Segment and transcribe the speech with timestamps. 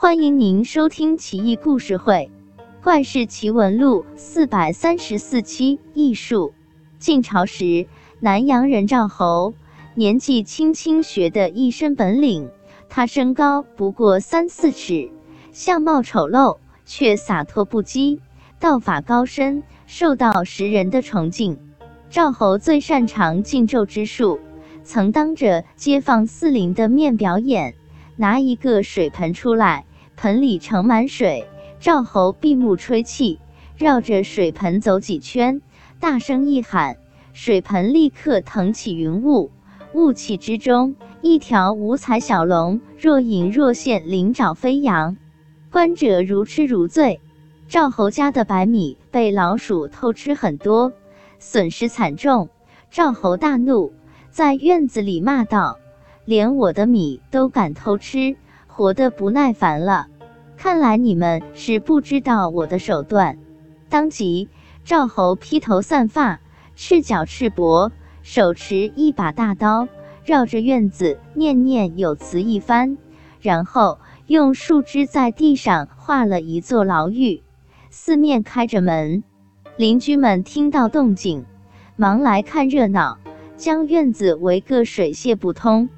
[0.00, 2.30] 欢迎您收听《奇异故事会·
[2.84, 5.80] 怪事奇闻录》四百三十四期。
[5.92, 6.54] 艺术。
[7.00, 7.88] 晋朝时，
[8.20, 9.54] 南阳人赵侯
[9.96, 12.48] 年纪轻轻学得一身本领。
[12.88, 15.10] 他身高不过三四尺，
[15.50, 18.20] 相貌丑陋，却洒脱不羁，
[18.60, 21.58] 道法高深，受到时人的崇敬。
[22.08, 24.38] 赵侯最擅长禁咒之术，
[24.84, 27.74] 曾当着街坊四邻的面表演。
[28.20, 29.84] 拿一个水盆出来，
[30.20, 31.46] 盆里盛满水，
[31.78, 33.38] 赵侯闭目吹气，
[33.76, 35.62] 绕着水盆走几圈，
[36.00, 36.96] 大声一喊，
[37.32, 39.52] 水盆立刻腾起云雾，
[39.94, 45.16] 雾气之中，一条五彩小龙若隐若现，灵爪飞扬，
[45.70, 47.20] 观者如痴如醉。
[47.68, 50.92] 赵侯家的白米被老鼠偷吃很多，
[51.38, 52.48] 损失惨重，
[52.90, 53.92] 赵侯大怒，
[54.30, 55.78] 在院子里骂道。
[56.24, 58.36] 连我的米都敢偷吃，
[58.78, 60.06] 活得不耐烦了。
[60.56, 63.36] 看来你们是不知道我的手段。
[63.88, 64.48] 当即，
[64.84, 66.38] 赵侯披头散发，
[66.76, 67.90] 赤脚赤膊，
[68.22, 69.88] 手持一把大刀，
[70.24, 72.98] 绕着院子念念有词一番，
[73.40, 77.42] 然后用树枝在地上画了一座牢狱，
[77.90, 79.24] 四面开着门。
[79.76, 81.44] 邻居们听到动静，
[81.96, 83.18] 忙来看热闹，
[83.56, 85.88] 将院子围个水泄不通。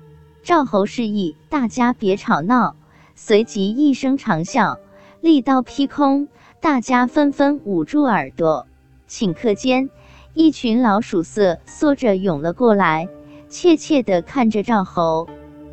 [0.50, 2.74] 赵侯示意大家别吵闹，
[3.14, 4.78] 随即一声长啸，
[5.20, 6.26] 利刀劈空，
[6.60, 8.66] 大家纷纷捂住耳朵。
[9.08, 9.90] 顷刻间，
[10.34, 13.06] 一群老鼠色缩着涌了过来，
[13.48, 15.28] 怯怯地看着赵侯。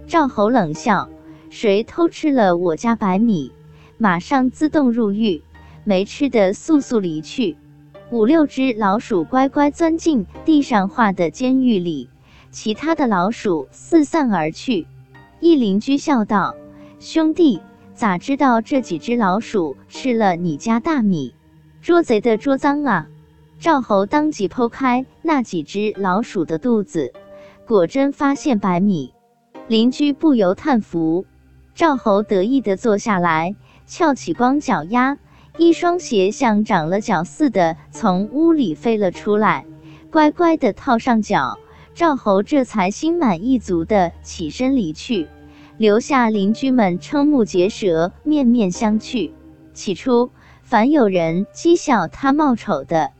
[0.06, 1.10] 赵侯冷笑
[1.50, 3.52] ：“谁偷吃了我家白米，
[3.98, 5.42] 马上自动入狱；
[5.86, 7.58] 没吃的，速速离去。”
[8.12, 12.12] 五六只老鼠乖乖钻进地上画的监狱里。
[12.60, 14.88] 其他的老鼠四散而去。
[15.40, 16.56] 一邻居笑道
[17.00, 17.62] ：“兄弟，
[17.94, 21.36] 咋知道这几只老鼠吃了你家大米？
[21.84, 23.10] 捉贼的捉赃啊！”
[23.62, 27.14] 赵侯当即剖开那几只老鼠的肚子，
[27.68, 29.14] 果真发现白米。
[29.68, 31.28] 邻居不由叹服。
[31.76, 35.20] 赵侯得意地坐下来，翘起光脚丫，
[35.60, 39.68] 一双鞋像长了脚似的从屋里飞了出来，
[40.10, 41.60] 乖乖地套上脚。
[41.98, 45.28] 赵侯这才心满意足地起身离去，
[45.78, 49.32] 留下邻居们瞠目结舌，面面相觑。
[49.74, 50.30] 起初，
[50.62, 53.14] 凡有人讥笑他貌丑的，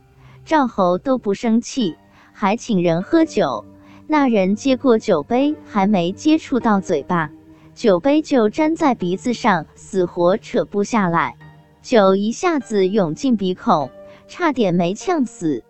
[0.44, 1.96] 赵侯都不生气，
[2.32, 3.64] 还请人喝酒。
[4.06, 7.32] 那人接过酒杯，还没接触到嘴巴，
[7.74, 11.34] 酒杯就粘在鼻子上，死活扯不下来。
[11.82, 13.90] 酒一下子涌进鼻孔，
[14.28, 15.64] 差点没呛死。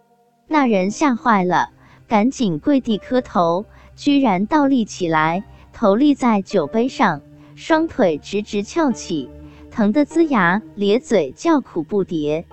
[0.46, 1.70] 那人吓坏了。
[2.08, 7.20] 赶紧跪地磕头，居然倒立起来，头立在酒杯上，
[7.54, 9.28] 双腿直直翘起，
[9.70, 12.44] 疼得龇牙咧嘴，叫苦不迭。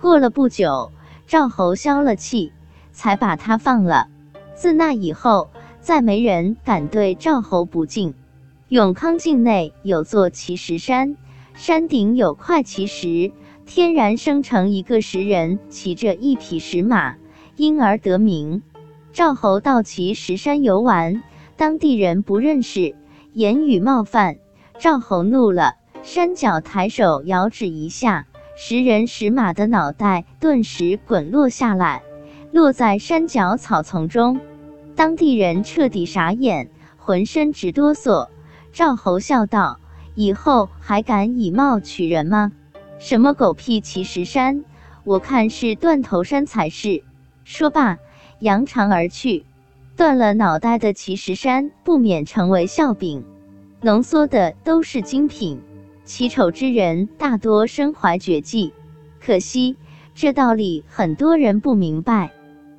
[0.00, 0.90] 过了不久，
[1.26, 2.52] 赵侯消了气，
[2.90, 4.08] 才把他放了。
[4.54, 5.50] 自那以后，
[5.80, 8.14] 再没人敢对赵侯不敬。
[8.68, 11.18] 永康境内有座奇石山，
[11.52, 13.30] 山顶有块奇石，
[13.66, 17.16] 天然生成一个石人骑着一匹石马，
[17.56, 18.62] 因而得名。
[19.12, 21.22] 赵侯到其石山游玩，
[21.58, 22.94] 当地人不认识，
[23.34, 24.38] 言语冒犯。
[24.78, 32.02] 赵侯怒了，山脚抬手摇指一下，石人石马的脑袋顿时滚落下来，
[32.52, 34.40] 落在山脚草丛中。
[34.96, 38.28] 当地人彻底傻眼，浑身直哆嗦。
[38.72, 39.78] 赵侯笑道
[40.16, 42.50] ：“以后还敢以貌取人吗？
[42.98, 44.64] 什么狗屁奇石山，
[45.04, 47.04] 我看是断头山才是。”
[47.44, 47.98] 说罢。
[48.42, 49.44] 扬长而去，
[49.96, 53.24] 断了脑袋的奇石山不免成为笑柄，
[53.80, 55.60] 浓缩的都是精品。
[56.04, 58.72] 奇丑之人大多身怀绝技，
[59.20, 59.76] 可惜
[60.16, 62.32] 这道理很多人不明白。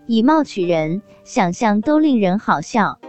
[0.05, 2.99] 以貌取人，想象都令人好笑。